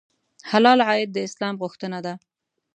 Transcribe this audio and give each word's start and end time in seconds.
حلال 0.49 0.79
عاید 0.89 1.09
د 1.13 1.17
اسلام 1.27 1.55
غوښتنه 1.61 1.99
ده. 2.05 2.13